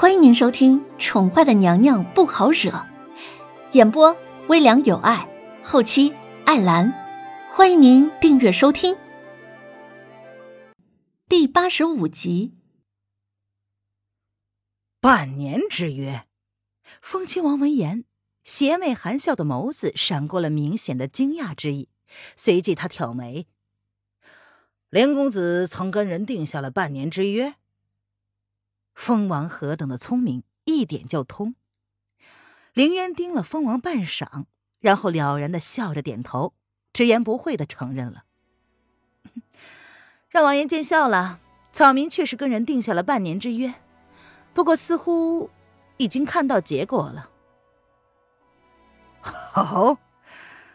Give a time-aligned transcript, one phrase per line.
[0.00, 2.70] 欢迎您收听《宠坏的娘娘不好惹》，
[3.72, 5.28] 演播微凉有爱，
[5.64, 6.14] 后期
[6.46, 6.94] 艾兰。
[7.50, 8.96] 欢迎您订阅收听
[11.28, 12.54] 第八十五集。
[15.00, 16.26] 半年之约，
[17.02, 18.04] 风亲王闻言，
[18.44, 21.88] 邪魅含笑的眸子闪过了明显的惊讶之意，
[22.36, 23.48] 随即他挑眉
[24.90, 27.56] ：“林公子曾跟人定下了半年之约。”
[28.98, 31.54] 蜂王何等的聪明，一点就通。
[32.74, 34.46] 凌渊盯了蜂王半晌，
[34.80, 36.52] 然后了然的笑着点头，
[36.92, 38.24] 直言不讳的承认了
[40.28, 41.38] ：“让王爷见笑了。
[41.72, 43.74] 草民确实跟人定下了半年之约，
[44.52, 45.48] 不过似乎
[45.98, 47.30] 已经看到结果了。”
[49.54, 49.98] 哦，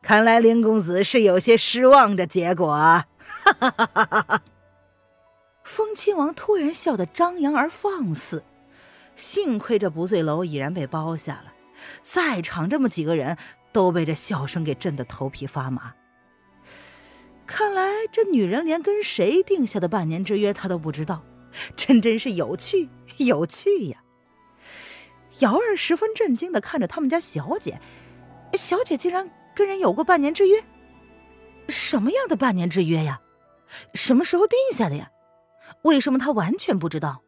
[0.00, 3.08] 看来林公子是有些失望的结果啊！
[3.18, 4.42] 哈哈哈哈哈！
[5.64, 8.44] 风亲王突然笑得张扬而放肆，
[9.16, 11.52] 幸亏这不醉楼已然被包下了，
[12.02, 13.36] 在场这么几个人
[13.72, 15.94] 都被这笑声给震得头皮发麻。
[17.46, 21.24] 看来这女人连跟谁定下的半年之约她都不知道，
[21.74, 24.02] 真真是有趣有趣呀！
[25.40, 27.80] 瑶儿十分震惊的看着他们家小姐，
[28.52, 30.62] 小姐竟然跟人有过半年之约，
[31.68, 33.20] 什么样的半年之约呀？
[33.94, 35.10] 什么时候定下的呀？
[35.82, 37.22] 为什么他完全不知道？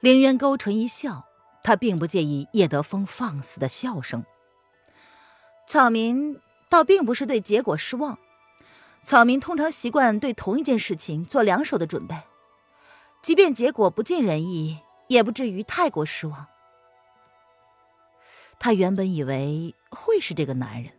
[0.00, 1.26] 凌渊勾唇一笑，
[1.62, 4.24] 他并不介意叶德风放肆的笑声。
[5.66, 8.18] 草民倒并不是对结果失望，
[9.02, 12.16] 草民通常习惯对同一件事情做两手的准备，
[13.22, 16.48] 即便结果不尽人意，也不至于太过失望。
[18.58, 20.92] 他原本以为会是这个男人，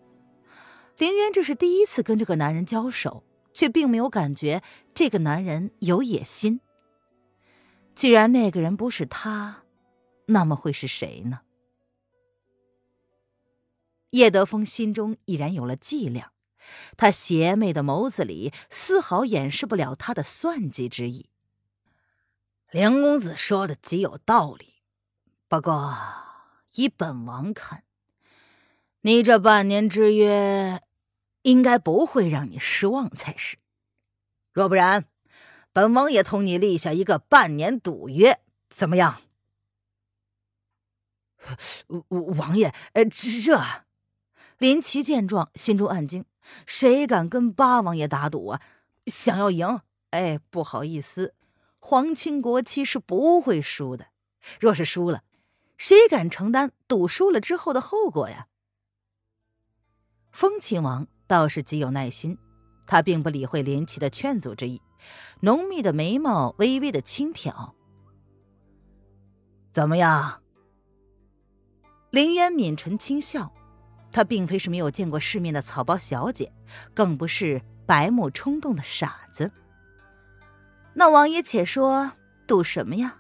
[0.98, 3.24] 凌渊这是第一次跟这个男人交手。
[3.54, 4.62] 却并没有感觉
[4.94, 6.60] 这个男人有野心。
[7.96, 9.64] 既然那个人不是他，
[10.26, 11.42] 那么会是谁呢？
[14.12, 16.34] 叶德风心中已然有了计量，
[16.98, 21.30] 他邪魅的眸子里丝毫掩饰不了他的算计之意。
[22.72, 24.82] 梁公子说的极有道理，
[25.48, 25.96] 不过
[26.74, 27.84] 以本王看，
[29.02, 30.82] 你这半年之约。
[31.44, 33.58] 应该不会让你失望才是，
[34.52, 35.06] 若不然，
[35.72, 39.22] 本王也同你立下一个半年赌约，怎么样？
[42.38, 43.86] 王爷，呃，这……
[44.58, 46.26] 林奇见状，心中暗惊：
[46.66, 48.62] 谁敢跟八王爷打赌啊？
[49.08, 49.82] 想要赢？
[50.12, 51.36] 哎，不好意思，
[51.80, 54.08] 皇亲国戚是不会输的。
[54.60, 55.24] 若是输了，
[55.78, 58.48] 谁敢承担赌输了之后的后果呀？
[60.32, 61.08] 风亲王。
[61.28, 62.38] 倒是极有耐心，
[62.86, 64.82] 他并不理会林奇的劝阻之意，
[65.42, 67.76] 浓密的眉毛微微的轻挑。
[69.72, 70.42] 怎么样？
[72.12, 73.52] 林渊抿唇轻笑，
[74.12, 76.52] 他并非是没有见过世面的草包小姐，
[76.94, 79.52] 更不是白目冲动的傻子。
[80.94, 82.12] 那王爷且说，
[82.46, 83.18] 赌什么呀？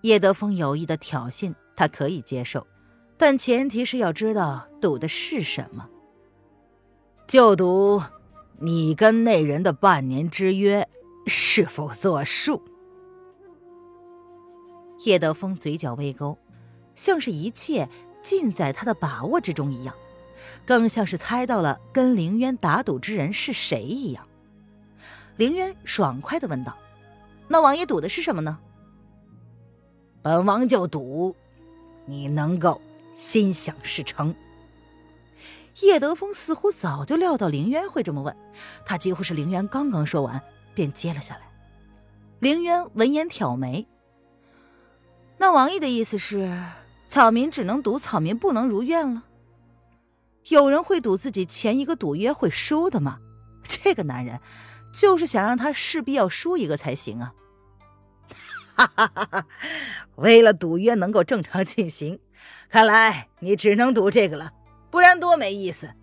[0.00, 2.66] 叶德风有意的挑衅，他可以接受，
[3.18, 5.86] 但前提是要知道赌的是什么。
[7.30, 8.02] 就赌
[8.58, 10.88] 你跟那人的半年之约
[11.28, 12.60] 是否作数？
[15.04, 16.36] 叶德风嘴角微勾，
[16.96, 17.88] 像是一切
[18.20, 19.94] 尽在他的把握之中一样，
[20.66, 24.26] 更像是猜到了跟凌渊打赌之人是谁一样。
[25.36, 26.76] 凌渊爽快的问道
[27.46, 28.58] ：“那王爷赌的是什么呢？”
[30.20, 31.36] 本王就赌
[32.06, 32.82] 你能够
[33.14, 34.34] 心想事成。
[35.82, 38.36] 叶德风似乎早就料到凌渊会这么问，
[38.84, 40.42] 他几乎是凌渊刚刚说完
[40.74, 41.42] 便接了下来。
[42.38, 43.86] 凌渊闻言挑眉
[45.38, 46.62] ：“那王爷的意思是，
[47.06, 49.24] 草民只能赌草民不能如愿了？
[50.48, 53.18] 有人会赌自己前一个赌约会输的吗？
[53.62, 54.40] 这个男人
[54.92, 57.34] 就是想让他势必要输一个才行啊！”
[58.74, 59.46] 哈哈哈哈
[60.16, 62.20] 为了赌约能够正常进行，
[62.70, 64.52] 看来你只能赌这个了。
[64.90, 65.94] 不然多没意思！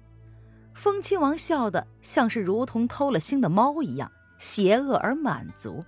[0.73, 5.83] 风亲王笑得像是如同偷了腥的猫一样，邪恶而满足。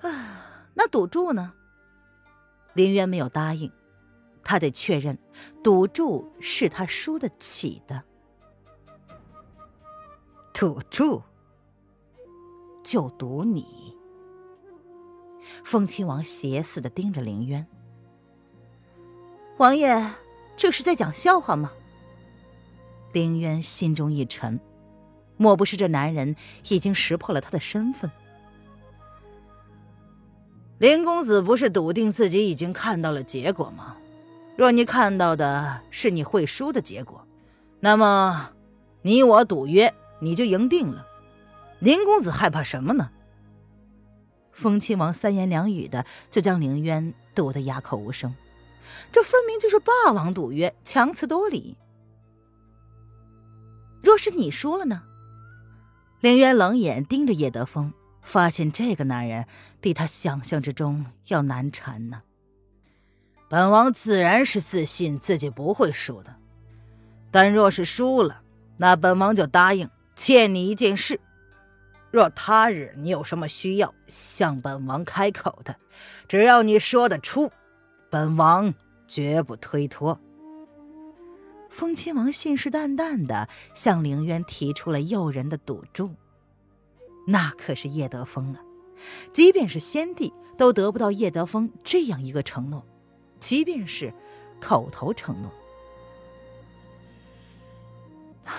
[0.00, 1.52] 啊，那赌注呢？
[2.72, 3.70] 林渊没有答应，
[4.42, 5.18] 他得确认
[5.62, 8.02] 赌注是他输得起的。
[10.54, 11.22] 赌注
[12.82, 13.96] 就赌你！
[15.62, 17.66] 风亲王邪似的盯着林渊，
[19.58, 20.10] 王爷。
[20.60, 21.72] 这是在讲笑话吗？
[23.14, 24.60] 凌渊心中一沉，
[25.38, 26.36] 莫不是这男人
[26.68, 28.10] 已经识破了他的身份？
[30.76, 33.96] 林公子不是笃定自己已经看到了结果吗？
[34.54, 37.26] 若你看到的是你会输的结果，
[37.80, 38.50] 那么
[39.00, 41.06] 你我赌约，你就赢定了。
[41.78, 43.10] 林公子害怕什么呢？
[44.52, 48.34] 风亲王三言两语的就将凌渊堵得哑口无声，
[49.12, 51.76] 这分明就是霸王赌约，强词夺理。
[54.02, 55.02] 若是你输了呢？
[56.20, 57.92] 凌渊冷眼盯着叶德风，
[58.22, 59.46] 发现这个男人
[59.80, 62.22] 比他想象之中要难缠呢。
[63.48, 66.36] 本王自然是自信自己不会输的，
[67.30, 68.42] 但若是输了，
[68.76, 71.20] 那本王就答应欠你一件事。
[72.10, 75.76] 若他日你有什么需要向本王开口的，
[76.28, 77.50] 只要你说得出，
[78.10, 78.74] 本王
[79.06, 80.20] 绝不推脱。
[81.68, 86.10] 风亲王信誓旦旦的向凌渊提出了诱人的赌注，
[87.28, 88.60] 那可是叶德风啊！
[89.32, 92.84] 即便是先帝都得不到叶德风这样一个承诺，
[93.38, 94.12] 即便是
[94.60, 95.52] 口头承诺。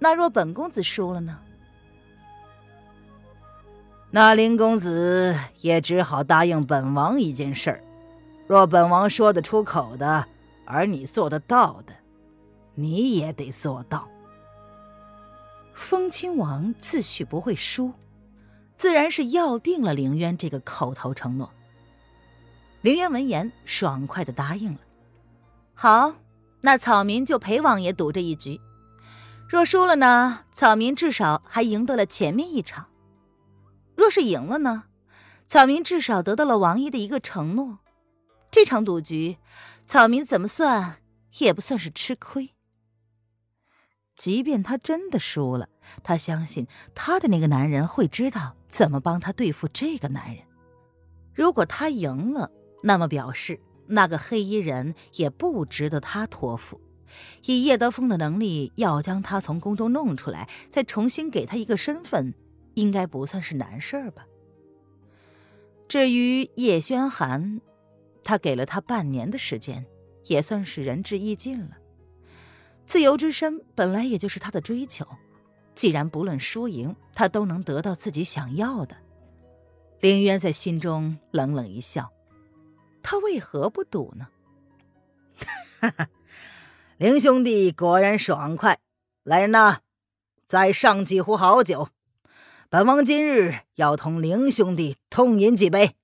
[0.00, 1.40] 那若本公子输了呢？
[4.12, 7.84] 那林公子也只好答应本王一件事儿：
[8.48, 10.26] 若本王说得出口的，
[10.64, 11.92] 而你做得到的，
[12.74, 14.08] 你也得做到。
[15.72, 17.92] 风亲王自诩不会输，
[18.76, 21.52] 自然是要定了凌渊这个口头承诺。
[22.80, 24.78] 凌渊闻言，爽快的答应了。
[25.72, 26.14] 好，
[26.62, 28.60] 那草民就陪王爷赌这一局。
[29.48, 30.40] 若输了呢？
[30.52, 32.86] 草民至少还赢得了前面一场。
[34.00, 34.84] 若是赢了呢？
[35.46, 37.80] 草民至少得到了王爷的一个承诺。
[38.50, 39.36] 这场赌局，
[39.84, 41.02] 草民怎么算
[41.36, 42.54] 也不算是吃亏。
[44.14, 45.68] 即便他真的输了，
[46.02, 50.44] 他相信他的那个男人会知道怎么帮他对付这个男人。
[51.34, 52.50] 如果他赢了，
[52.82, 56.80] 那么表示那个黑衣人也不值得他托付。
[57.44, 62.32] 以叶德风的能力，要将他从宫中弄出来，再重新给他一个身份。
[62.74, 64.26] 应该不算是难事儿吧。
[65.88, 67.60] 至于叶轩寒，
[68.22, 69.86] 他给了他半年的时间，
[70.24, 71.78] 也算是仁至义尽了。
[72.84, 75.06] 自由之身本来也就是他的追求，
[75.74, 78.96] 既然不论输赢，他都能得到自己想要的，
[80.00, 82.12] 凌渊在心中冷冷一笑。
[83.02, 84.28] 他为何不赌呢？
[85.80, 86.08] 哈哈，
[86.98, 88.78] 凌兄弟果然爽快。
[89.22, 89.80] 来人呐，
[90.44, 91.88] 再上几壶好酒。
[92.72, 95.96] 本王今日要同凌兄弟痛饮几杯。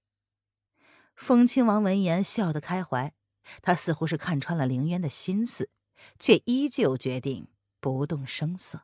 [1.15, 3.15] 风亲王闻言笑得开怀，
[3.63, 5.71] 他似乎是看穿了凌渊的心思，
[6.19, 7.47] 却依旧决定
[7.79, 8.83] 不动声色。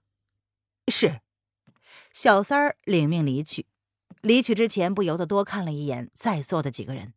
[0.87, 1.23] 是，
[2.13, 3.67] 小三儿领命离去。
[4.21, 7.15] 离去之前，不由得多看了一眼在座的几个人，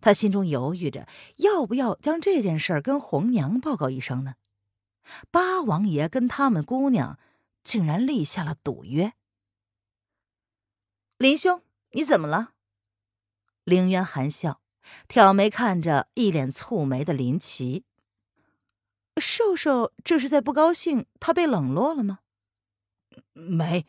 [0.00, 1.08] 他心中犹豫着
[1.38, 4.36] 要不要将这件事跟红娘报告一声呢？
[5.32, 7.18] 八王爷跟他们姑娘
[7.64, 9.14] 竟然立下了赌约。
[11.18, 12.52] 林兄，你怎么了？
[13.64, 14.60] 凌渊含笑，
[15.08, 17.82] 挑眉看着一脸蹙眉的林奇。
[19.20, 22.20] 瘦瘦这是在不高兴他被冷落了吗？
[23.32, 23.84] 没，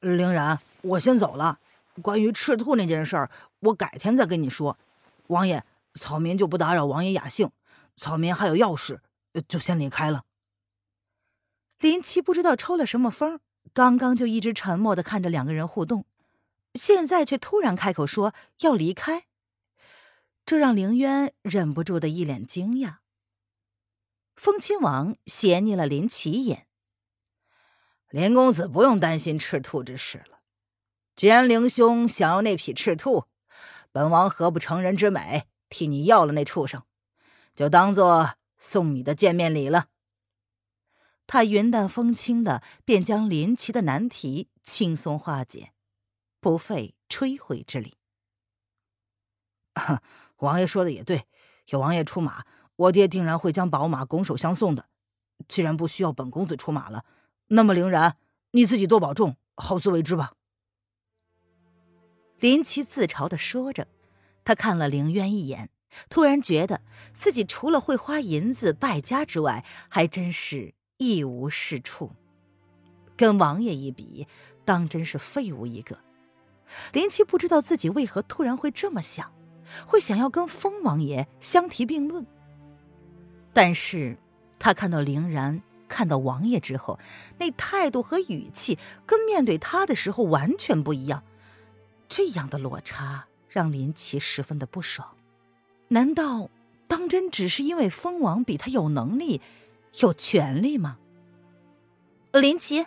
[0.00, 1.60] 凌然，我先走了。
[2.02, 4.76] 关于赤兔那件事儿，我改天再跟你说。
[5.28, 7.52] 王爷，草民就不打扰王爷雅兴，
[7.94, 9.00] 草民还有要事，
[9.46, 10.24] 就先离开了。
[11.78, 13.38] 林奇不知道抽了什么风，
[13.72, 16.04] 刚刚就一直沉默的看着两个人互动。
[16.74, 19.26] 现在却突然开口说要离开，
[20.46, 22.96] 这让凌渊忍不住的一脸惊讶。
[24.34, 26.66] 风亲王斜睨了林奇一眼
[28.08, 30.40] ：“林公子不用担心赤兔之事了。
[31.14, 33.26] 既然凌兄想要那匹赤兔，
[33.92, 36.82] 本王何不成人之美，替你要了那畜生，
[37.54, 39.88] 就当做送你的见面礼了。”
[41.28, 45.71] 他云淡风轻的便将林奇的难题轻松化解。
[46.42, 47.94] 不费吹灰之力。
[50.38, 51.28] 王爷说的也对，
[51.68, 52.44] 有王爷出马，
[52.74, 54.88] 我爹定然会将宝马拱手相送的。
[55.46, 57.04] 既然不需要本公子出马了，
[57.46, 58.16] 那么凌然
[58.50, 60.32] 你自己多保重，好自为之吧。
[62.40, 63.86] 林奇自嘲的说着，
[64.44, 65.70] 他看了凌渊一眼，
[66.10, 66.82] 突然觉得
[67.14, 72.10] 自己除了会花银子败家之外，还真是一无是处，
[73.16, 74.26] 跟王爷一比，
[74.64, 76.00] 当真是废物一个。
[76.92, 79.32] 林七不知道自己为何突然会这么想，
[79.86, 82.26] 会想要跟风王爷相提并论。
[83.52, 84.16] 但是，
[84.58, 86.98] 他看到凌然，看到王爷之后，
[87.38, 91.22] 那态度和语气跟面对他的时候完全不一样，
[92.08, 95.16] 这样的落差让林奇十分的不爽。
[95.88, 96.48] 难道
[96.88, 99.42] 当真只是因为蜂王比他有能力、
[100.00, 100.96] 有权利吗？
[102.32, 102.86] 林奇，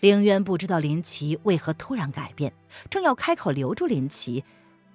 [0.00, 2.52] 凌渊不知道林奇为何突然改变，
[2.90, 4.44] 正要开口留住林奇，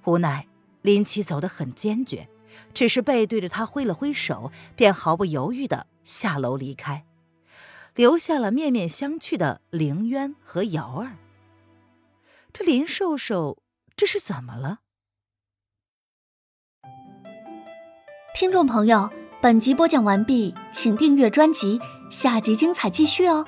[0.05, 0.47] 无奈
[0.81, 2.29] 林奇走得很坚决，
[2.73, 7.05] 只是背对着他挥了挥手，便毫不犹豫的下楼离开，
[7.95, 11.17] 留下了面面相觑的凌渊和瑶儿。
[12.53, 13.57] 这林瘦瘦
[13.95, 14.79] 这是怎么了？
[18.35, 19.09] 听众朋友，
[19.41, 23.45] 本集播讲完毕，请订阅专辑，下集精彩继续哦。